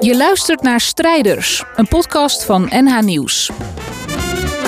Je 0.00 0.16
luistert 0.16 0.62
naar 0.62 0.80
Strijders, 0.80 1.64
een 1.76 1.88
podcast 1.88 2.44
van 2.44 2.70
NH 2.70 3.00
Nieuws. 3.00 3.50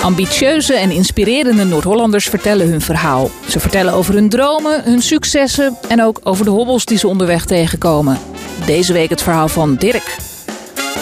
Ambitieuze 0.01 0.73
en 0.73 0.91
inspirerende 0.91 1.63
Noord-Hollanders 1.63 2.25
vertellen 2.25 2.69
hun 2.69 2.81
verhaal. 2.81 3.29
Ze 3.47 3.59
vertellen 3.59 3.93
over 3.93 4.13
hun 4.13 4.29
dromen, 4.29 4.83
hun 4.83 5.01
successen 5.01 5.77
en 5.87 6.03
ook 6.03 6.19
over 6.23 6.45
de 6.45 6.51
hobbels 6.51 6.85
die 6.85 6.97
ze 6.97 7.07
onderweg 7.07 7.45
tegenkomen. 7.45 8.17
Deze 8.65 8.93
week 8.93 9.09
het 9.09 9.21
verhaal 9.21 9.47
van 9.47 9.75
Dirk. 9.75 10.17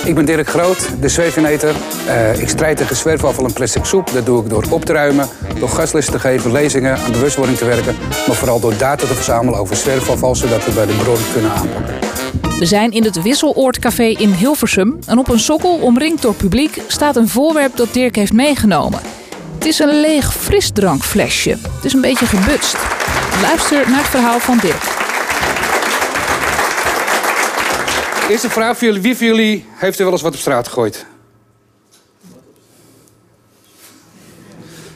Ik 0.06 0.16
ben 0.16 0.26
Dirk 0.26 0.48
Groot, 0.48 0.90
de 1.02 1.10
zweveneter. 1.10 1.76
Uh, 2.08 2.42
ik 2.42 2.50
strijd 2.50 2.78
tegen 2.78 2.96
zwerfafval 2.96 3.46
en 3.46 3.54
plastic 3.54 3.86
soep. 3.86 4.12
Dat 4.14 4.26
doe 4.26 4.44
ik 4.44 4.50
door 4.50 4.66
op 4.70 4.86
te 4.86 4.94
ruimen, 4.94 5.28
door 5.60 5.70
gastlessen 5.70 6.14
te 6.14 6.20
geven, 6.20 6.52
lezingen, 6.52 6.98
aan 6.98 7.12
bewustwording 7.12 7.58
te 7.58 7.66
werken. 7.66 7.96
Maar 8.28 8.36
vooral 8.36 8.60
door 8.60 8.78
data 8.78 9.08
te 9.08 9.14
verzamelen 9.14 9.60
over 9.60 9.76
zwerfafval, 9.76 10.36
zodat 10.36 10.66
we 10.66 10.72
bij 10.72 10.86
de 10.86 10.94
bron 10.94 11.18
kunnen 11.34 11.52
aanpakken. 11.52 11.89
We 12.60 12.66
zijn 12.66 12.92
in 12.92 13.04
het 13.04 13.22
Wisseloordcafé 13.22 14.04
in 14.04 14.32
Hilversum. 14.32 15.00
En 15.06 15.18
op 15.18 15.30
een 15.30 15.40
sokkel, 15.40 15.76
omringd 15.76 16.22
door 16.22 16.34
publiek, 16.34 16.82
staat 16.88 17.16
een 17.16 17.28
voorwerp 17.28 17.76
dat 17.76 17.94
Dirk 17.94 18.16
heeft 18.16 18.34
meegenomen. 18.34 19.00
Het 19.54 19.66
is 19.66 19.80
een 19.80 20.00
leeg 20.00 20.34
frisdrankflesje. 20.34 21.50
Het 21.50 21.86
is 21.86 21.94
een 21.94 22.02
beetje 22.02 22.26
gebutst. 22.26 22.78
Luister 23.42 23.90
naar 23.90 24.00
het 24.00 24.08
verhaal 24.08 24.40
van 24.40 24.58
Dirk. 24.58 24.84
Eerste 28.30 28.50
vraag 28.50 28.78
voor 28.78 28.88
jullie. 28.88 29.02
Wie 29.02 29.18
van 29.18 29.28
jullie 29.28 29.66
heeft 29.76 29.98
er 29.98 30.04
wel 30.04 30.14
eens 30.14 30.22
wat 30.22 30.34
op 30.34 30.40
straat 30.40 30.68
gegooid? 30.68 31.06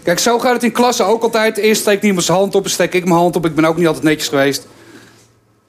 Kijk, 0.03 0.19
zo 0.19 0.39
gaat 0.39 0.53
het 0.53 0.63
in 0.63 0.71
klassen 0.71 1.05
ook 1.05 1.23
altijd. 1.23 1.57
Eerst 1.57 1.81
steekt 1.81 2.01
niemand 2.01 2.25
zijn 2.25 2.37
hand 2.37 2.55
op, 2.55 2.67
steek 2.67 2.93
ik 2.93 3.03
mijn 3.03 3.15
hand 3.15 3.35
op. 3.35 3.45
Ik 3.45 3.55
ben 3.55 3.65
ook 3.65 3.77
niet 3.77 3.87
altijd 3.87 4.03
netjes 4.03 4.27
geweest. 4.27 4.67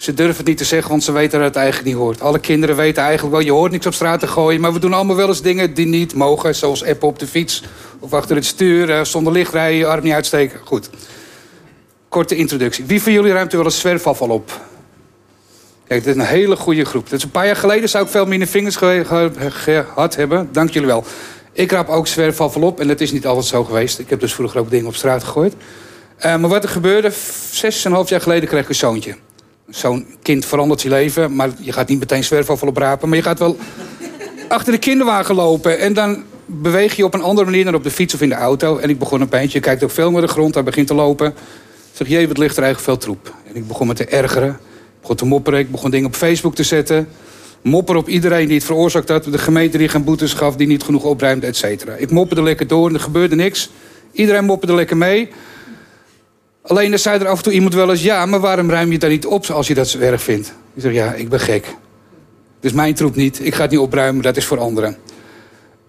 Ze 0.04 0.14
durven 0.14 0.36
het 0.36 0.46
niet 0.46 0.58
te 0.58 0.64
zeggen, 0.64 0.90
want 0.90 1.04
ze 1.04 1.12
weten 1.12 1.38
dat 1.38 1.48
het 1.48 1.56
eigenlijk 1.56 1.87
niet 1.87 1.96
hoort. 1.96 2.20
Alle 2.20 2.38
kinderen 2.38 2.76
weten 2.76 3.02
eigenlijk 3.02 3.34
wel, 3.34 3.45
je 3.45 3.52
hoort 3.52 3.73
niks 3.73 3.87
op 3.87 3.95
straat 3.95 4.20
te 4.20 4.26
gooien... 4.26 4.60
maar 4.60 4.73
we 4.73 4.79
doen 4.79 4.92
allemaal 4.92 5.16
wel 5.16 5.29
eens 5.29 5.42
dingen 5.42 5.74
die 5.74 5.87
niet 5.87 6.15
mogen... 6.15 6.54
zoals 6.54 6.84
appen 6.84 7.09
op 7.09 7.18
de 7.18 7.26
fiets 7.26 7.62
of 7.98 8.12
achter 8.12 8.37
het 8.37 8.45
stuur... 8.45 8.90
Eh, 8.90 9.04
zonder 9.04 9.32
licht 9.32 9.52
rijden, 9.52 9.79
je 9.79 9.87
arm 9.87 10.02
niet 10.02 10.12
uitsteken. 10.12 10.60
Goed. 10.64 10.90
Korte 12.09 12.37
introductie. 12.37 12.84
Wie 12.84 13.02
van 13.02 13.12
jullie 13.12 13.32
ruimt 13.32 13.51
er 13.51 13.56
wel 13.56 13.66
eens 13.66 13.79
zwerfafval 13.79 14.29
op? 14.29 14.60
Kijk, 15.87 16.04
dit 16.04 16.16
is 16.16 16.23
een 16.23 16.29
hele 16.29 16.57
goede 16.57 16.84
groep. 16.84 17.04
Dat 17.10 17.18
is 17.18 17.24
een 17.24 17.30
paar 17.30 17.46
jaar 17.46 17.57
geleden 17.57 17.88
zou 17.88 18.04
ik 18.04 18.10
veel 18.10 18.26
minder 18.26 18.48
vingers 18.48 18.76
gehad 18.76 20.16
hebben. 20.16 20.48
Dank 20.52 20.70
jullie 20.70 20.88
wel. 20.88 21.04
Ik 21.52 21.70
raap 21.70 21.88
ook 21.88 22.07
zwerfafval 22.07 22.62
op 22.62 22.80
en 22.80 22.88
dat 22.88 23.01
is 23.01 23.12
niet 23.12 23.26
altijd 23.26 23.46
zo 23.46 23.64
geweest. 23.64 23.98
Ik 23.98 24.10
heb 24.10 24.20
dus 24.20 24.34
vroeger 24.34 24.60
ook 24.60 24.70
dingen 24.70 24.86
op 24.86 24.95
straat 24.95 25.24
gegooid. 25.24 25.54
Uh, 25.54 26.23
maar 26.23 26.51
wat 26.51 26.62
er 26.62 26.68
gebeurde, 26.68 27.12
zes 27.51 27.84
en 27.84 27.90
een 27.90 27.96
half 27.96 28.09
jaar 28.09 28.20
geleden 28.20 28.48
kreeg 28.48 28.62
ik 28.62 28.68
een 28.68 28.74
zoontje. 28.74 29.14
Zo'n 29.68 30.07
kind 30.23 30.45
verandert 30.45 30.82
je 30.82 30.88
leven, 30.88 31.34
maar 31.34 31.51
je 31.60 31.73
gaat 31.73 31.88
niet 31.88 31.98
meteen 31.98 32.24
zwerfafval 32.24 32.68
oprapen. 32.68 33.09
Maar 33.09 33.16
je 33.16 33.24
gaat 33.24 33.38
wel 33.38 33.57
achter 34.48 34.73
de 34.73 34.79
kinderwagen 34.79 35.34
lopen. 35.34 35.79
En 35.79 35.93
dan 35.93 36.23
beweeg 36.46 36.96
je 36.96 37.04
op 37.04 37.15
een 37.15 37.23
andere 37.23 37.51
manier 37.51 37.65
dan 37.65 37.74
op 37.74 37.82
de 37.82 37.90
fiets 37.90 38.15
of 38.15 38.20
in 38.20 38.29
de 38.29 38.35
auto. 38.35 38.79
En 38.79 38.90
ik 38.90 38.98
begon 38.98 39.20
een 39.20 39.29
pijntje. 39.29 39.59
Je 39.59 39.65
kijkt 39.65 39.85
ook 39.85 39.90
veel 39.90 40.10
naar 40.10 40.20
de 40.20 40.29
grond, 40.29 40.54
hij 40.54 40.62
begint 40.62 40.87
te 40.87 40.95
lopen. 40.95 41.26
Ik 41.26 41.35
zeg, 41.92 42.09
jee, 42.09 42.29
wat 42.29 42.38
ligt 42.38 42.57
er 42.57 42.62
eigenlijk 42.62 42.92
veel 42.92 43.07
troep. 43.07 43.35
En 43.48 43.57
ik 43.57 43.68
begon 43.68 43.87
me 43.87 43.95
te 43.95 44.04
ergeren. 44.04 44.48
Ik 44.48 45.01
begon 45.01 45.16
te 45.16 45.24
mopperen. 45.24 45.59
Ik 45.59 45.70
begon 45.70 45.90
dingen 45.90 46.07
op 46.07 46.15
Facebook 46.15 46.54
te 46.54 46.62
zetten. 46.62 47.09
Mopper 47.62 47.96
op 47.96 48.09
iedereen 48.09 48.46
die 48.46 48.57
het 48.57 48.66
veroorzaakt 48.66 49.09
had. 49.09 49.24
De 49.24 49.38
gemeente 49.38 49.79
die 49.79 49.88
geen 49.88 50.04
boetes 50.04 50.32
gaf, 50.32 50.57
die 50.57 50.66
niet 50.66 50.82
genoeg 50.82 51.04
opruimde, 51.04 51.46
et 51.46 51.57
cetera. 51.57 51.95
Ik 51.95 52.10
mopperde 52.10 52.42
lekker 52.42 52.66
door 52.66 52.88
en 52.88 52.95
er 52.95 53.01
gebeurde 53.01 53.35
niks. 53.35 53.70
Iedereen 54.12 54.45
mopperde 54.45 54.74
lekker 54.74 54.96
mee. 54.96 55.30
Alleen 56.66 56.90
dan 56.90 56.98
zei 56.98 57.18
er 57.18 57.29
af 57.29 57.37
en 57.37 57.43
toe 57.43 57.52
iemand 57.52 57.74
wel 57.74 57.90
eens... 57.90 58.02
ja, 58.02 58.26
maar 58.26 58.40
waarom 58.40 58.70
ruim 58.70 58.93
je 58.93 58.98
het 58.98 59.09
niet 59.09 59.26
op 59.26 59.46
als 59.46 59.66
je 59.66 59.74
dat 59.74 59.88
zo 59.88 59.98
erg 59.98 60.23
vindt? 60.23 60.54
Ik 60.74 60.82
zeg, 60.82 60.93
ja, 60.93 61.12
ik 61.12 61.29
ben 61.29 61.40
gek. 61.40 61.74
Is 62.60 62.73
mijn 62.73 62.95
troep 62.95 63.15
niet. 63.15 63.46
Ik 63.46 63.54
ga 63.54 63.62
het 63.62 63.70
niet 63.70 63.80
opruimen, 63.80 64.22
dat 64.22 64.37
is 64.37 64.44
voor 64.44 64.59
anderen. 64.59 64.97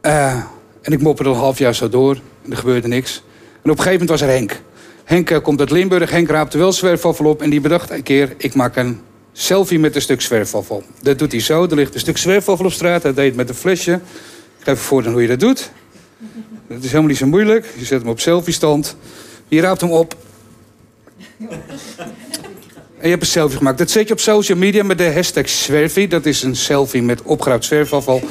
Uh, 0.01 0.33
en 0.81 0.93
ik 0.93 1.01
mopperde 1.01 1.29
al 1.29 1.35
een 1.35 1.41
half 1.41 1.57
jaar 1.57 1.75
zo 1.75 1.89
door. 1.89 2.19
En 2.43 2.51
er 2.51 2.57
gebeurde 2.57 2.87
niks. 2.87 3.23
En 3.63 3.71
op 3.71 3.77
een 3.77 3.83
gegeven 3.83 3.91
moment 3.91 4.09
was 4.09 4.21
er 4.21 4.27
Henk. 4.35 4.61
Henk 5.03 5.29
uh, 5.29 5.37
komt 5.41 5.59
uit 5.59 5.71
Limburg. 5.71 6.11
Henk 6.11 6.29
raapte 6.29 6.57
wel 6.57 6.71
zwerfafval 6.71 7.25
op. 7.25 7.41
En 7.41 7.49
die 7.49 7.61
bedacht 7.61 7.89
een 7.89 8.03
keer, 8.03 8.33
ik 8.37 8.53
maak 8.53 8.75
een 8.75 8.99
selfie 9.33 9.79
met 9.79 9.95
een 9.95 10.01
stuk 10.01 10.21
zwerfafval. 10.21 10.83
Dat 11.01 11.19
doet 11.19 11.31
hij 11.31 11.41
zo. 11.41 11.63
Er 11.63 11.75
ligt 11.75 11.93
een 11.93 11.99
stuk 11.99 12.17
zwerfafval 12.17 12.65
op 12.65 12.71
straat. 12.71 13.03
Hij 13.03 13.13
deed 13.13 13.25
het 13.25 13.35
met 13.35 13.49
een 13.49 13.55
flesje. 13.55 13.93
Ik 14.59 14.63
ga 14.65 14.71
even 14.71 14.83
voor 14.83 15.03
hoe 15.03 15.21
je 15.21 15.27
dat 15.27 15.39
doet. 15.39 15.71
Dat 16.67 16.77
is 16.77 16.85
helemaal 16.85 17.09
niet 17.09 17.17
zo 17.17 17.27
moeilijk. 17.27 17.73
Je 17.77 17.85
zet 17.85 17.99
hem 17.99 18.09
op 18.09 18.19
selfie 18.19 18.53
stand. 18.53 18.95
Je 19.47 19.61
raapt 19.61 19.81
hem 19.81 19.91
op. 19.91 20.15
En 22.97 23.01
je 23.01 23.09
hebt 23.09 23.21
een 23.21 23.27
selfie 23.27 23.57
gemaakt. 23.57 23.77
Dat 23.77 23.89
zet 23.89 24.07
je 24.07 24.13
op 24.13 24.19
social 24.19 24.57
media 24.57 24.83
met 24.83 24.97
de 24.97 25.13
hashtag 25.13 25.49
Zwerfie. 25.49 26.07
Dat 26.07 26.25
is 26.25 26.43
een 26.43 26.55
selfie 26.55 27.03
met 27.03 27.21
opgeruimd 27.21 27.65
zwerfafval. 27.65 28.21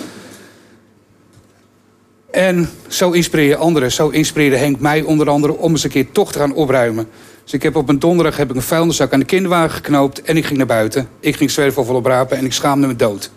En 2.30 2.70
zo 2.88 3.10
inspireer 3.10 3.48
je 3.48 3.56
anderen. 3.56 3.92
Zo 3.92 4.08
inspireerde 4.08 4.56
Henk 4.56 4.80
mij 4.80 5.02
onder 5.02 5.28
andere 5.28 5.56
om 5.56 5.70
eens 5.70 5.84
een 5.84 5.90
keer 5.90 6.12
toch 6.12 6.32
te 6.32 6.38
gaan 6.38 6.54
opruimen. 6.54 7.08
Dus 7.44 7.52
ik 7.52 7.62
heb 7.62 7.76
op 7.76 7.88
een 7.88 7.98
donderdag 7.98 8.36
heb 8.36 8.50
ik 8.50 8.56
een 8.56 8.62
vuilniszak 8.62 9.12
aan 9.12 9.18
de 9.18 9.24
kinderwagen 9.24 9.70
geknoopt... 9.70 10.22
en 10.22 10.36
ik 10.36 10.44
ging 10.44 10.58
naar 10.58 10.66
buiten. 10.66 11.08
Ik 11.20 11.36
ging 11.36 11.50
zwerfafval 11.50 11.96
oprapen 11.96 12.36
en 12.36 12.44
ik 12.44 12.52
schaamde 12.52 12.86
me 12.86 12.96
dood. 12.96 13.30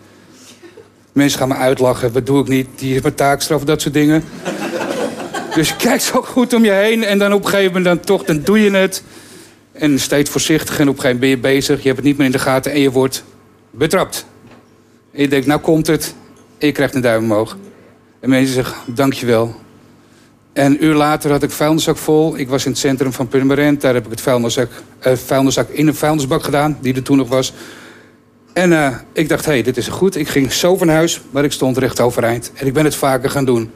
Mensen 1.12 1.38
gaan 1.38 1.48
me 1.48 1.54
uitlachen. 1.54 2.12
Wat 2.12 2.26
doe 2.26 2.40
ik 2.40 2.48
niet? 2.48 2.68
Die 2.76 2.90
heeft 2.90 3.02
mijn 3.02 3.14
taakstraf, 3.14 3.64
dat 3.64 3.80
soort 3.80 3.94
dingen. 3.94 4.24
dus 5.54 5.76
kijk 5.76 6.00
zo 6.00 6.22
goed 6.22 6.54
om 6.54 6.64
je 6.64 6.70
heen 6.70 7.04
en 7.04 7.18
dan 7.18 7.32
op 7.32 7.44
een 7.44 7.50
gegeven 7.50 7.72
moment 7.72 7.84
dan 7.84 8.00
toch, 8.00 8.24
dan 8.24 8.40
doe 8.44 8.60
je 8.62 8.70
het... 8.70 9.02
En 9.78 9.98
steeds 9.98 10.30
voorzichtig 10.30 10.78
en 10.78 10.88
op 10.88 10.94
een 10.94 11.00
gegeven 11.00 11.20
ben 11.20 11.28
je 11.28 11.38
bezig. 11.38 11.76
Je 11.80 11.86
hebt 11.86 11.96
het 11.96 12.06
niet 12.06 12.16
meer 12.16 12.26
in 12.26 12.32
de 12.32 12.38
gaten 12.38 12.72
en 12.72 12.80
je 12.80 12.90
wordt 12.90 13.24
betrapt. 13.70 14.26
En 15.12 15.22
je 15.22 15.28
denkt, 15.28 15.46
nou 15.46 15.60
komt 15.60 15.86
het. 15.86 16.14
En 16.58 16.66
je 16.66 16.72
krijgt 16.72 16.94
een 16.94 17.00
duim 17.00 17.22
omhoog. 17.22 17.56
En 18.20 18.28
mensen 18.28 18.54
zeggen, 18.54 18.76
dankjewel. 18.86 19.54
En 20.52 20.64
een 20.64 20.84
uur 20.84 20.94
later 20.94 21.30
had 21.30 21.42
ik 21.42 21.50
vuilniszak 21.50 21.96
vol. 21.96 22.38
Ik 22.38 22.48
was 22.48 22.64
in 22.64 22.70
het 22.70 22.80
centrum 22.80 23.12
van 23.12 23.28
Purmerend. 23.28 23.80
Daar 23.80 23.94
heb 23.94 24.04
ik 24.04 24.10
het 24.10 24.20
vuilniszak, 24.20 24.70
uh, 25.06 25.12
vuilniszak 25.12 25.68
in 25.68 25.86
een 25.86 25.94
vuilnisbak 25.94 26.42
gedaan, 26.42 26.78
die 26.80 26.94
er 26.94 27.02
toen 27.02 27.16
nog 27.16 27.28
was. 27.28 27.52
En 28.52 28.70
uh, 28.70 28.96
ik 29.12 29.28
dacht, 29.28 29.44
hé, 29.44 29.52
hey, 29.52 29.62
dit 29.62 29.76
is 29.76 29.88
goed. 29.88 30.16
Ik 30.16 30.28
ging 30.28 30.52
zo 30.52 30.76
van 30.76 30.88
huis, 30.88 31.20
maar 31.30 31.44
ik 31.44 31.52
stond 31.52 31.78
recht 31.78 32.00
overeind. 32.00 32.52
En 32.54 32.66
ik 32.66 32.72
ben 32.72 32.84
het 32.84 32.94
vaker 32.94 33.30
gaan 33.30 33.44
doen. 33.44 33.70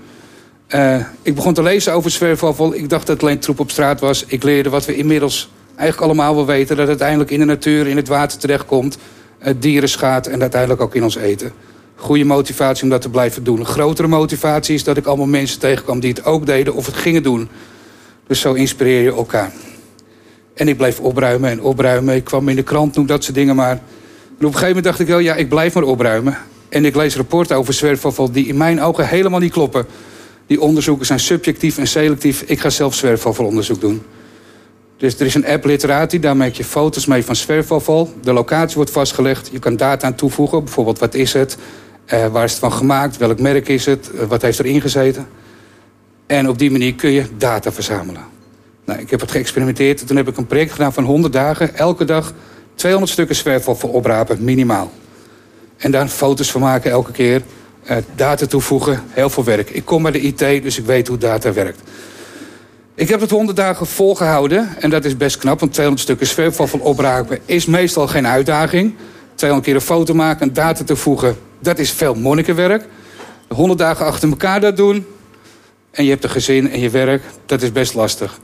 Uh, 0.69 0.97
ik 1.23 1.35
begon 1.35 1.55
te 1.55 1.63
lezen 1.63 1.93
over 1.93 2.11
zwerfafval. 2.11 2.75
Ik 2.75 2.89
dacht 2.89 3.07
dat 3.07 3.15
het 3.17 3.25
alleen 3.25 3.39
troep 3.39 3.61
op 3.61 3.71
straat 3.71 4.01
was. 4.01 4.25
Ik 4.27 4.43
leerde 4.43 4.71
wat 4.71 4.85
we 4.85 4.97
inmiddels 4.97 5.51
eigenlijk 5.77 6.01
allemaal 6.01 6.35
wel 6.35 6.47
weten... 6.47 6.69
dat 6.69 6.79
het 6.79 6.89
uiteindelijk 6.89 7.31
in 7.31 7.39
de 7.39 7.45
natuur, 7.45 7.87
in 7.87 7.97
het 7.97 8.09
water 8.09 8.39
terechtkomt... 8.39 8.99
Uh, 9.47 9.55
dieren 9.59 9.89
schaadt 9.89 10.27
en 10.27 10.41
uiteindelijk 10.41 10.81
ook 10.81 10.95
in 10.95 11.03
ons 11.03 11.17
eten. 11.17 11.53
Goede 11.97 12.25
motivatie 12.25 12.83
om 12.83 12.89
dat 12.89 13.03
te 13.03 13.09
blijven 13.09 13.45
doen. 13.45 13.59
Een 13.59 13.67
grotere 13.67 14.09
motivatie 14.09 14.75
is 14.75 14.85
dat 14.85 14.97
ik 14.97 15.07
allemaal 15.07 15.27
mensen 15.27 15.59
tegenkwam... 15.59 16.01
die 16.01 16.11
het 16.11 16.25
ook 16.25 16.47
deden 16.47 16.75
of 16.75 16.87
het 16.87 16.97
gingen 16.97 17.23
doen. 17.23 17.49
Dus 18.27 18.41
zo 18.41 18.53
inspireer 18.53 19.03
je 19.03 19.13
elkaar. 19.13 19.53
En 20.55 20.69
ik 20.69 20.77
bleef 20.77 21.01
opruimen 21.01 21.51
en 21.51 21.61
opruimen. 21.61 22.15
Ik 22.15 22.25
kwam 22.25 22.49
in 22.49 22.57
de 22.57 22.63
krant, 22.63 22.97
noem 22.97 23.07
dat 23.07 23.25
soort 23.25 23.35
dingen 23.35 23.57
maar. 23.57 23.71
En 23.71 24.49
op 24.49 24.53
een 24.55 24.61
gegeven 24.61 24.67
moment 24.67 24.85
dacht 24.85 25.01
ik 25.01 25.07
wel, 25.07 25.19
ja, 25.19 25.35
ik 25.35 25.49
blijf 25.49 25.75
maar 25.75 25.83
opruimen. 25.83 26.39
En 26.69 26.85
ik 26.85 26.97
lees 26.97 27.17
rapporten 27.17 27.57
over 27.57 27.75
zwerfafval 27.75 28.33
die 28.33 28.47
in 28.47 28.57
mijn 28.57 28.81
ogen 28.81 29.09
helemaal 29.09 29.41
niet 29.41 29.53
kloppen. 29.53 29.87
Die 30.47 30.61
onderzoeken 30.61 31.07
zijn 31.07 31.21
subjectief 31.21 31.79
en 31.79 31.87
selectief. 31.87 32.43
Ik 32.43 32.61
ga 32.61 32.71
zelf 32.71 32.95
zwerfafvalonderzoek 32.95 33.81
doen. 33.81 34.03
Dus 35.03 35.19
er 35.19 35.27
is 35.27 35.35
een 35.35 35.47
app 35.47 35.65
Literati, 35.65 36.21
daar 36.21 36.37
maak 36.37 36.53
je 36.53 36.65
foto's 36.65 37.07
mee 37.07 37.25
van 37.25 37.37
zwerfafval. 37.37 38.13
De 38.21 38.33
locatie 38.33 38.77
wordt 38.77 38.91
vastgelegd. 38.91 39.49
Je 39.53 39.59
kan 39.59 39.77
data 39.77 40.07
aan 40.07 40.15
toevoegen. 40.15 40.65
Bijvoorbeeld, 40.65 40.99
wat 40.99 41.15
is 41.15 41.33
het? 41.33 41.57
Uh, 42.13 42.27
waar 42.27 42.45
is 42.45 42.51
het 42.51 42.61
van 42.61 42.73
gemaakt? 42.73 43.17
Welk 43.17 43.41
merk 43.41 43.69
is 43.69 43.87
het? 43.87 44.11
Uh, 44.15 44.23
wat 44.23 44.43
heeft 44.43 44.59
erin 44.59 44.81
gezeten? 44.81 45.27
En 46.27 46.49
op 46.49 46.59
die 46.59 46.71
manier 46.71 46.95
kun 46.95 47.11
je 47.11 47.25
data 47.37 47.73
verzamelen. 47.73 48.23
Nou, 48.85 49.01
ik 49.01 49.11
heb 49.11 49.21
het 49.21 49.31
geëxperimenteerd. 49.31 50.07
Toen 50.07 50.17
heb 50.17 50.29
ik 50.29 50.37
een 50.37 50.47
project 50.47 50.73
gedaan 50.73 50.93
van 50.93 51.05
100 51.05 51.33
dagen. 51.33 51.77
Elke 51.77 52.05
dag 52.05 52.33
200 52.75 53.13
stukken 53.13 53.37
zwerfafval 53.37 53.91
oprapen, 53.91 54.45
minimaal. 54.45 54.93
En 55.77 55.91
daar 55.91 56.09
foto's 56.09 56.51
van 56.51 56.61
maken 56.61 56.91
elke 56.91 57.13
keer. 57.13 57.43
Uh, 57.91 57.97
data 58.15 58.47
toevoegen, 58.47 59.03
heel 59.09 59.31
veel 59.31 59.45
werk. 59.45 59.71
Ik 59.71 59.85
kom 59.85 60.03
bij 60.03 60.13
de 60.13 60.21
IT, 60.21 60.39
dus 60.39 60.79
ik 60.79 60.85
weet 60.87 61.09
hoe 61.09 61.19
data 61.19 61.53
werkt. 61.53 61.81
Ik 62.95 63.09
heb 63.09 63.21
het 63.21 63.31
100 63.31 63.57
dagen 63.57 63.87
volgehouden 63.87 64.69
en 64.79 64.91
dat 64.91 65.05
is 65.05 65.17
best 65.17 65.37
knap, 65.37 65.61
want 65.61 65.73
200 65.73 66.07
stukken 66.07 66.27
zwerfafval 66.27 66.81
opraken 66.81 67.39
is 67.45 67.67
meestal 67.67 68.07
geen 68.07 68.27
uitdaging. 68.27 68.95
200 69.35 69.71
keer 69.71 69.75
een 69.81 69.87
foto 69.87 70.15
maken, 70.15 70.47
een 70.47 70.53
data 70.53 70.85
toevoegen, 70.85 71.37
dat 71.59 71.79
is 71.79 71.91
veel 71.91 72.15
monnikenwerk. 72.15 72.85
100 73.49 73.79
dagen 73.79 74.07
achter 74.07 74.29
elkaar 74.29 74.61
dat 74.61 74.77
doen 74.77 75.07
en 75.91 76.05
je 76.05 76.11
hebt 76.11 76.25
een 76.25 76.31
gezin 76.31 76.71
en 76.71 76.81
je 76.81 76.91
werk, 76.91 77.23
dat 77.47 77.63
is 77.63 77.73
best 77.73 77.95
lastig. 77.95 78.39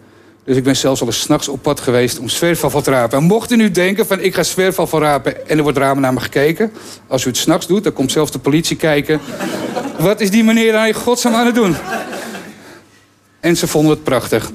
Dus 0.45 0.57
ik 0.57 0.65
ben 0.65 0.77
zelfs 0.77 1.01
al 1.01 1.07
eens 1.07 1.21
s'nachts 1.21 1.49
op 1.49 1.63
pad 1.63 1.81
geweest 1.81 2.19
om 2.19 2.29
zwerfafval 2.29 2.83
te 2.83 2.91
rapen. 2.91 3.19
En 3.19 3.25
mocht 3.25 3.51
u 3.51 3.57
nu 3.57 3.71
denken 3.71 4.07
van 4.07 4.21
ik 4.21 4.35
ga 4.35 4.43
zwerfafval 4.43 5.01
rapen 5.01 5.49
en 5.49 5.57
er 5.57 5.63
wordt 5.63 5.79
ramen 5.79 6.03
naar 6.03 6.13
me 6.13 6.21
gekeken. 6.21 6.73
Als 7.07 7.25
u 7.25 7.29
het 7.29 7.37
s'nachts 7.37 7.67
doet, 7.67 7.85
dan 7.85 7.93
komt 7.93 8.13
zelfs 8.13 8.31
de 8.31 8.39
politie 8.39 8.77
kijken. 8.77 9.21
Wat 9.99 10.21
is 10.21 10.31
die 10.31 10.45
meneer 10.45 10.73
daar 10.73 10.89
in 10.89 10.95
godsnaam 10.95 11.35
aan 11.35 11.47
het 11.47 11.55
doen? 11.55 11.77
En 13.49 13.57
ze 13.57 13.67
vonden 13.67 13.91
het 13.91 14.03
prachtig. 14.03 14.51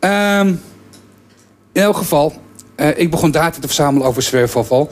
Um, 0.00 0.60
in 1.72 1.82
elk 1.82 1.96
geval, 1.96 2.32
uh, 2.76 2.98
ik 2.98 3.10
begon 3.10 3.30
data 3.30 3.60
te 3.60 3.66
verzamelen 3.66 4.06
over 4.06 4.22
zwerfafval. 4.22 4.90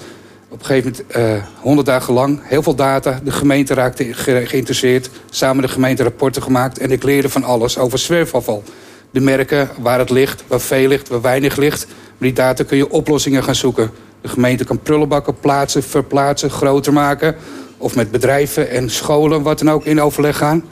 Op 0.48 0.58
een 0.58 0.64
gegeven 0.66 0.94
moment, 1.14 1.38
uh, 1.40 1.44
100 1.60 1.86
dagen 1.86 2.14
lang, 2.14 2.40
heel 2.42 2.62
veel 2.62 2.74
data. 2.74 3.20
De 3.24 3.30
gemeente 3.30 3.74
raakte 3.74 4.14
geïnteresseerd. 4.14 5.10
Samen 5.30 5.62
de 5.62 5.68
gemeente 5.68 6.02
rapporten 6.02 6.42
gemaakt. 6.42 6.78
En 6.78 6.90
ik 6.90 7.02
leerde 7.02 7.28
van 7.28 7.44
alles 7.44 7.78
over 7.78 7.98
zwerfafval. 7.98 8.62
De 9.10 9.20
merken, 9.20 9.68
waar 9.78 9.98
het 9.98 10.10
ligt, 10.10 10.44
waar 10.46 10.60
veel 10.60 10.88
ligt, 10.88 11.08
waar 11.08 11.20
weinig 11.20 11.56
ligt. 11.56 11.86
Met 11.86 11.94
die 12.18 12.32
data 12.32 12.64
kun 12.64 12.76
je 12.76 12.90
oplossingen 12.90 13.44
gaan 13.44 13.54
zoeken. 13.54 13.90
De 14.20 14.28
gemeente 14.28 14.64
kan 14.64 14.78
prullenbakken 14.78 15.38
plaatsen, 15.40 15.82
verplaatsen, 15.82 16.50
groter 16.50 16.92
maken. 16.92 17.36
Of 17.78 17.94
met 17.94 18.10
bedrijven 18.10 18.70
en 18.70 18.90
scholen, 18.90 19.42
wat 19.42 19.58
dan 19.58 19.70
ook, 19.70 19.84
in 19.84 20.00
overleg 20.00 20.36
gaan. 20.36 20.64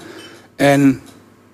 En 0.57 1.01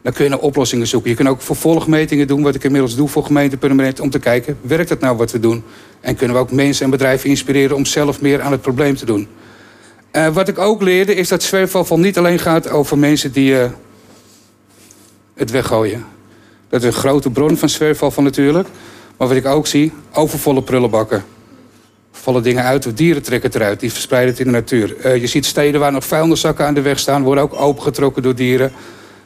dan 0.02 0.12
kun 0.12 0.24
je 0.24 0.30
naar 0.30 0.38
oplossingen 0.38 0.86
zoeken. 0.86 1.10
Je 1.10 1.16
kunt 1.16 1.28
ook 1.28 1.42
vervolgmetingen 1.42 2.26
doen, 2.26 2.42
wat 2.42 2.54
ik 2.54 2.64
inmiddels 2.64 2.96
doe 2.96 3.08
voor 3.08 3.24
gemeente 3.24 3.56
Permanent... 3.56 4.00
om 4.00 4.10
te 4.10 4.18
kijken, 4.18 4.58
werkt 4.60 4.88
het 4.88 5.00
nou 5.00 5.16
wat 5.16 5.32
we 5.32 5.40
doen? 5.40 5.62
En 6.00 6.16
kunnen 6.16 6.36
we 6.36 6.42
ook 6.42 6.52
mensen 6.52 6.84
en 6.84 6.90
bedrijven 6.90 7.28
inspireren 7.28 7.76
om 7.76 7.84
zelf 7.84 8.20
meer 8.20 8.40
aan 8.40 8.52
het 8.52 8.60
probleem 8.60 8.96
te 8.96 9.06
doen? 9.06 9.28
Uh, 10.12 10.28
wat 10.28 10.48
ik 10.48 10.58
ook 10.58 10.82
leerde 10.82 11.14
is 11.14 11.28
dat 11.28 11.42
zwerfafval 11.42 11.98
niet 11.98 12.18
alleen 12.18 12.38
gaat 12.38 12.70
over 12.70 12.98
mensen 12.98 13.32
die 13.32 13.52
uh, 13.52 13.64
het 15.34 15.50
weggooien. 15.50 16.04
Dat 16.68 16.80
is 16.80 16.86
een 16.86 17.00
grote 17.00 17.30
bron 17.30 17.56
van 17.56 17.68
zwerfafval 17.68 18.24
natuurlijk. 18.24 18.68
Maar 19.16 19.28
wat 19.28 19.36
ik 19.36 19.46
ook 19.46 19.66
zie, 19.66 19.92
overvolle 20.12 20.62
prullenbakken. 20.62 21.24
Vallen 22.12 22.42
dingen 22.42 22.64
uit, 22.64 22.86
of 22.86 22.92
dieren 22.92 23.22
trekken 23.22 23.50
eruit. 23.54 23.80
Die 23.80 23.92
verspreiden 23.92 24.30
het 24.30 24.40
in 24.40 24.46
de 24.46 24.52
natuur. 24.52 24.96
Uh, 25.04 25.16
je 25.16 25.26
ziet 25.26 25.46
steden 25.46 25.80
waar 25.80 25.92
nog 25.92 26.04
vuilniszakken 26.04 26.66
aan 26.66 26.74
de 26.74 26.82
weg 26.82 26.98
staan... 26.98 27.22
worden 27.22 27.44
ook 27.44 27.60
opengetrokken 27.60 28.22
door 28.22 28.34
dieren. 28.34 28.72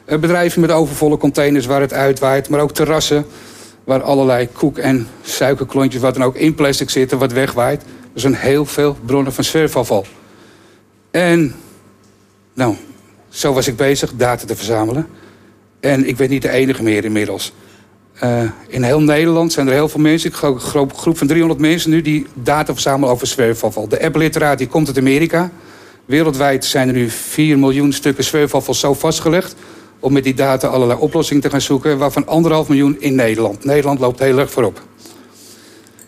Uh, 0.05 0.17
bedrijven 0.19 0.61
met 0.61 0.71
overvolle 0.71 1.17
containers 1.17 1.65
waar 1.65 1.81
het 1.81 1.93
uitwaait. 1.93 2.49
Maar 2.49 2.59
ook 2.59 2.71
terrassen 2.71 3.25
waar 3.83 4.01
allerlei 4.01 4.47
koek- 4.47 4.77
en 4.77 5.07
suikerklontjes... 5.21 6.01
wat 6.01 6.13
dan 6.13 6.23
ook 6.23 6.35
in 6.35 6.55
plastic 6.55 6.89
zitten, 6.89 7.17
wat 7.17 7.31
wegwaait. 7.31 7.81
Er 8.13 8.19
zijn 8.19 8.35
heel 8.35 8.65
veel 8.65 8.97
bronnen 9.05 9.33
van 9.33 9.43
zwerfafval. 9.43 10.05
En, 11.11 11.55
nou, 12.53 12.75
zo 13.29 13.53
was 13.53 13.67
ik 13.67 13.75
bezig 13.75 14.13
data 14.15 14.45
te 14.45 14.55
verzamelen. 14.55 15.07
En 15.79 16.07
ik 16.07 16.15
ben 16.15 16.29
niet 16.29 16.41
de 16.41 16.49
enige 16.49 16.83
meer 16.83 17.05
inmiddels. 17.05 17.53
Uh, 18.23 18.41
in 18.67 18.83
heel 18.83 19.01
Nederland 19.01 19.53
zijn 19.53 19.67
er 19.67 19.73
heel 19.73 19.89
veel 19.89 19.99
mensen. 19.99 20.29
Ik 20.29 20.35
geloof 20.35 20.91
een 20.91 20.97
groep 20.97 21.17
van 21.17 21.27
300 21.27 21.59
mensen 21.59 21.89
nu 21.89 22.01
die 22.01 22.25
data 22.33 22.73
verzamelen 22.73 23.09
over 23.09 23.27
zwerfafval. 23.27 23.87
De 23.87 24.03
app 24.03 24.57
die 24.57 24.67
komt 24.67 24.87
uit 24.87 24.97
Amerika. 24.97 25.51
Wereldwijd 26.05 26.65
zijn 26.65 26.87
er 26.87 26.93
nu 26.93 27.09
4 27.09 27.59
miljoen 27.59 27.93
stukken 27.93 28.23
zwerfafval 28.23 28.73
zo 28.73 28.93
vastgelegd. 28.93 29.55
Om 30.03 30.13
met 30.13 30.23
die 30.23 30.33
data 30.33 30.67
allerlei 30.67 30.99
oplossingen 30.99 31.41
te 31.41 31.49
gaan 31.49 31.61
zoeken. 31.61 31.97
Waarvan 31.97 32.27
anderhalf 32.27 32.67
miljoen 32.67 32.95
in 32.99 33.15
Nederland. 33.15 33.65
Nederland 33.65 33.99
loopt 33.99 34.19
heel 34.19 34.37
erg 34.37 34.51
voorop. 34.51 34.81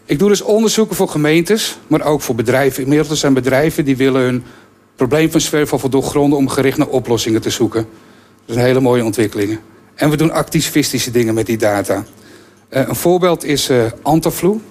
Ik 0.05 0.19
doe 0.19 0.29
dus 0.29 0.41
onderzoeken 0.41 0.95
voor 0.95 1.07
gemeentes, 1.07 1.77
maar 1.87 2.05
ook 2.05 2.21
voor 2.21 2.35
bedrijven. 2.35 2.83
Inmiddels 2.83 3.19
zijn 3.19 3.33
bedrijven 3.33 3.85
die 3.85 3.97
willen 3.97 4.21
hun 4.21 4.43
probleem 4.95 5.31
van 5.31 5.41
zwerfafval 5.41 5.89
doorgronden... 5.89 6.37
om 6.37 6.49
gericht 6.49 6.77
naar 6.77 6.87
oplossingen 6.87 7.41
te 7.41 7.49
zoeken. 7.49 7.87
Dat 8.45 8.55
zijn 8.55 8.67
hele 8.67 8.79
mooie 8.79 9.03
ontwikkelingen. 9.03 9.59
En 9.95 10.09
we 10.09 10.17
doen 10.17 10.31
activistische 10.31 11.11
dingen 11.11 11.33
met 11.33 11.45
die 11.45 11.57
data. 11.57 11.95
Uh, 12.69 12.87
een 12.87 12.95
voorbeeld 12.95 13.43
is 13.43 13.69
uh. 13.69 13.85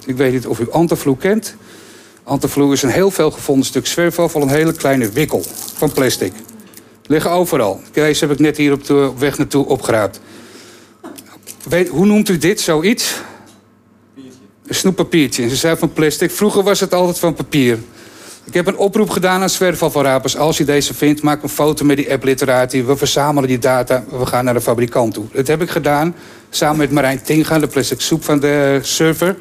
Ik 0.06 0.17
weet 0.17 0.32
niet 0.32 0.47
of 0.47 0.61
u 0.61 0.70
Antaflu 0.70 1.17
kent. 1.17 1.56
Antaflu 2.23 2.73
is 2.73 2.82
een 2.82 2.91
heel 2.91 3.11
veel 3.11 3.31
gevonden 3.31 3.67
stuk 3.67 3.87
zwerfafval, 3.87 4.43
een 4.43 4.49
hele 4.49 4.73
kleine 4.73 5.11
wikkel 5.11 5.43
van 5.75 5.93
plastic. 5.93 6.32
Liggen 7.06 7.31
overal. 7.31 7.81
Deze 7.93 8.25
heb 8.25 8.35
ik 8.35 8.41
net 8.41 8.56
hier 8.56 8.73
op 8.73 8.85
de 8.85 9.12
weg 9.19 9.39
naartoe 9.39 9.67
opgeraapt. 9.67 10.21
Weet, 11.69 11.89
hoe 11.89 12.06
noemt 12.06 12.29
u 12.29 12.39
dit, 12.39 12.61
zoiets? 12.61 13.15
Een 14.67 14.75
snoeppapiertje. 14.75 15.49
Ze 15.49 15.56
zei 15.56 15.77
van 15.77 15.93
plastic. 15.93 16.31
Vroeger 16.31 16.62
was 16.62 16.81
het 16.81 16.95
altijd 16.95 17.19
van 17.19 17.35
papier. 17.35 17.79
Ik 18.45 18.55
heb 18.55 18.67
een 18.67 18.77
oproep 18.77 19.11
gedaan 19.11 19.43
aan 19.43 19.51
zwerfafvalrapers. 19.51 20.37
Als 20.37 20.59
je 20.59 20.65
deze 20.65 20.95
vindt, 20.95 21.23
maak 21.23 21.43
een 21.43 21.49
foto 21.49 21.85
met 21.85 21.97
die 21.97 22.12
app-literatie. 22.12 22.85
We 22.85 22.97
verzamelen 22.97 23.49
die 23.49 23.59
data, 23.59 24.05
we 24.11 24.27
gaan 24.27 24.45
naar 24.45 24.55
de 24.55 24.61
fabrikant 24.61 25.15
toe. 25.15 25.25
Dat 25.33 25.47
heb 25.47 25.62
ik 25.62 25.71
gedaan 25.71 26.15
samen 26.51 26.79
met 26.79 26.91
Marijn 26.91 27.23
Tinga, 27.23 27.59
de 27.59 27.67
plastic 27.67 28.01
soep 28.01 28.25
van 28.25 28.41
de 28.41 28.79
server. 28.83 29.37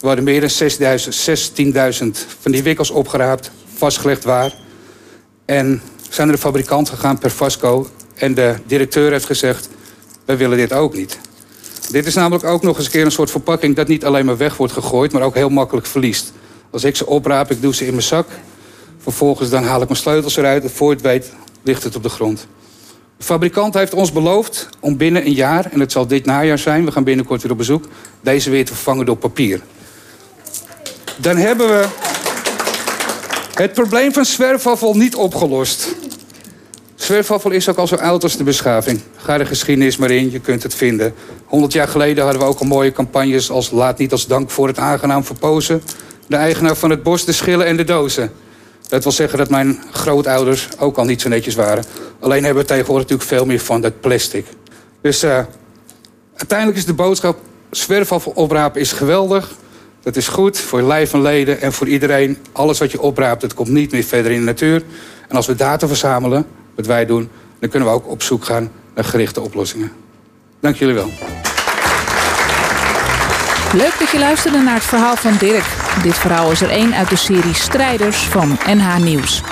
We 0.00 0.06
hadden 0.06 0.24
meer 0.24 0.40
dan 0.40 0.50
16.000 0.50 2.28
van 2.40 2.52
die 2.52 2.62
wikkels 2.62 2.90
opgeraapt, 2.90 3.50
vastgelegd 3.74 4.24
waar. 4.24 4.54
En 5.44 5.82
zijn 6.08 6.26
naar 6.26 6.36
de 6.36 6.42
fabrikant 6.42 6.88
gegaan 6.88 7.18
per 7.18 7.30
Vasco. 7.30 7.88
En 8.14 8.34
de 8.34 8.54
directeur 8.66 9.10
heeft 9.10 9.24
gezegd, 9.24 9.68
wij 10.24 10.36
willen 10.36 10.56
dit 10.56 10.72
ook 10.72 10.94
niet. 10.94 11.18
Dit 11.90 12.06
is 12.06 12.14
namelijk 12.14 12.44
ook 12.44 12.62
nog 12.62 12.76
eens 12.76 12.86
een 12.86 12.92
keer 12.92 13.04
een 13.04 13.10
soort 13.10 13.30
verpakking... 13.30 13.76
dat 13.76 13.88
niet 13.88 14.04
alleen 14.04 14.24
maar 14.24 14.36
weg 14.36 14.56
wordt 14.56 14.72
gegooid, 14.72 15.12
maar 15.12 15.22
ook 15.22 15.34
heel 15.34 15.48
makkelijk 15.48 15.86
verliest. 15.86 16.32
Als 16.70 16.84
ik 16.84 16.96
ze 16.96 17.06
opraap, 17.06 17.50
ik 17.50 17.62
doe 17.62 17.74
ze 17.74 17.86
in 17.86 17.90
mijn 17.90 18.02
zak. 18.02 18.26
Vervolgens 18.98 19.50
dan 19.50 19.64
haal 19.64 19.80
ik 19.82 19.88
mijn 19.88 20.00
sleutels 20.00 20.36
eruit. 20.36 20.62
En 20.62 20.70
voor 20.70 20.90
het 20.90 21.00
weet 21.00 21.32
ligt 21.62 21.82
het 21.82 21.96
op 21.96 22.02
de 22.02 22.08
grond. 22.08 22.46
De 23.16 23.24
fabrikant 23.24 23.74
heeft 23.74 23.94
ons 23.94 24.12
beloofd 24.12 24.68
om 24.80 24.96
binnen 24.96 25.26
een 25.26 25.32
jaar... 25.32 25.66
en 25.72 25.80
het 25.80 25.92
zal 25.92 26.06
dit 26.06 26.24
najaar 26.24 26.58
zijn, 26.58 26.84
we 26.84 26.92
gaan 26.92 27.04
binnenkort 27.04 27.42
weer 27.42 27.52
op 27.52 27.58
bezoek... 27.58 27.84
deze 28.20 28.50
weer 28.50 28.64
te 28.64 28.74
vervangen 28.74 29.06
door 29.06 29.16
papier. 29.16 29.60
Dan 31.16 31.36
hebben 31.36 31.68
we 31.68 31.86
het 33.58 33.72
probleem 33.72 34.12
van 34.12 34.24
zwerfafval 34.24 34.94
niet 34.94 35.14
opgelost. 35.14 35.94
Zwerfafval 36.94 37.50
is 37.50 37.68
ook 37.68 37.76
al 37.76 37.86
zo 37.86 37.94
oud 37.94 38.22
als 38.22 38.36
de 38.36 38.44
beschaving. 38.44 39.00
Ga 39.16 39.38
de 39.38 39.46
geschiedenis 39.46 39.96
maar 39.96 40.10
in, 40.10 40.30
je 40.30 40.40
kunt 40.40 40.62
het 40.62 40.74
vinden. 40.74 41.14
100 41.44 41.72
jaar 41.72 41.88
geleden 41.88 42.24
hadden 42.24 42.42
we 42.42 42.48
ook 42.48 42.58
al 42.58 42.66
mooie 42.66 42.92
campagnes 42.92 43.50
als... 43.50 43.70
laat 43.70 43.98
niet 43.98 44.12
als 44.12 44.26
dank 44.26 44.50
voor 44.50 44.66
het 44.66 44.78
aangenaam 44.78 45.24
verpozen 45.24 45.82
de 46.28 46.36
eigenaar 46.36 46.76
van 46.76 46.90
het 46.90 47.02
bos, 47.02 47.24
de 47.24 47.32
schillen 47.32 47.66
en 47.66 47.76
de 47.76 47.84
dozen. 47.84 48.32
Dat 48.88 49.02
wil 49.02 49.12
zeggen 49.12 49.38
dat 49.38 49.50
mijn 49.50 49.82
grootouders 49.92 50.68
ook 50.78 50.98
al 50.98 51.04
niet 51.04 51.20
zo 51.20 51.28
netjes 51.28 51.54
waren. 51.54 51.84
Alleen 52.20 52.44
hebben 52.44 52.62
we 52.62 52.68
tegenwoordig 52.68 53.08
natuurlijk 53.08 53.28
veel 53.28 53.46
meer 53.46 53.60
van 53.60 53.80
dat 53.80 54.00
plastic. 54.00 54.46
Dus 55.00 55.24
uh, 55.24 55.40
uiteindelijk 56.36 56.78
is 56.78 56.84
de 56.84 56.94
boodschap... 56.94 57.38
zwerfafval 57.70 58.32
oprapen 58.32 58.80
is 58.80 58.92
geweldig. 58.92 59.50
Dat 60.08 60.16
is 60.16 60.28
goed 60.28 60.58
voor 60.58 60.82
lijf 60.82 61.12
en 61.12 61.22
leden 61.22 61.60
en 61.60 61.72
voor 61.72 61.88
iedereen. 61.88 62.38
Alles 62.52 62.78
wat 62.78 62.90
je 62.90 63.00
opraapt, 63.00 63.40
dat 63.40 63.54
komt 63.54 63.68
niet 63.68 63.92
meer 63.92 64.02
verder 64.02 64.32
in 64.32 64.38
de 64.38 64.44
natuur. 64.44 64.82
En 65.28 65.36
als 65.36 65.46
we 65.46 65.54
data 65.54 65.86
verzamelen, 65.86 66.46
wat 66.74 66.86
wij 66.86 67.06
doen... 67.06 67.28
dan 67.60 67.68
kunnen 67.70 67.88
we 67.88 67.94
ook 67.94 68.08
op 68.08 68.22
zoek 68.22 68.44
gaan 68.44 68.70
naar 68.94 69.04
gerichte 69.04 69.40
oplossingen. 69.40 69.92
Dank 70.60 70.76
jullie 70.76 70.94
wel. 70.94 71.10
Leuk 73.72 73.94
dat 73.98 74.10
je 74.10 74.18
luisterde 74.18 74.58
naar 74.58 74.74
het 74.74 74.84
verhaal 74.84 75.16
van 75.16 75.36
Dirk. 75.38 75.66
Dit 76.02 76.18
verhaal 76.18 76.50
is 76.50 76.60
er 76.60 76.70
één 76.70 76.94
uit 76.94 77.08
de 77.08 77.16
serie 77.16 77.54
Strijders 77.54 78.18
van 78.18 78.58
NH 78.66 78.96
Nieuws. 79.02 79.42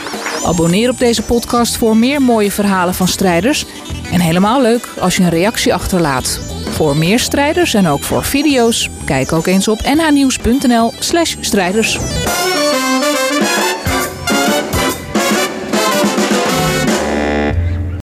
Abonneer 0.44 0.90
op 0.90 0.98
deze 0.98 1.22
podcast 1.22 1.76
voor 1.76 1.96
meer 1.96 2.22
mooie 2.22 2.50
verhalen 2.50 2.94
van 2.94 3.08
strijders. 3.08 3.66
En 4.12 4.20
helemaal 4.20 4.62
leuk 4.62 4.88
als 4.98 5.16
je 5.16 5.22
een 5.22 5.30
reactie 5.30 5.74
achterlaat. 5.74 6.40
Voor 6.76 6.96
meer 6.96 7.18
strijders 7.18 7.74
en 7.74 7.86
ook 7.86 8.02
voor 8.02 8.24
video's, 8.24 8.90
kijk 9.04 9.32
ook 9.32 9.46
eens 9.46 9.68
op 9.68 9.80
nhnieuws.nl/strijders. 9.82 11.98